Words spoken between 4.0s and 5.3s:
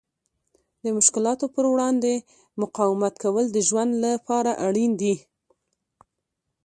لپاره اړین دي.